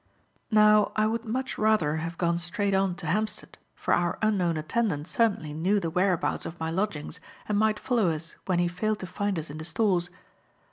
[0.49, 5.07] Now I would much rather have gone straight on to Hampstead, for our unknown attendant
[5.07, 9.05] certainly knew the whereabouts of my lodgings and might follow us when he failed to
[9.05, 10.09] find us in the stores.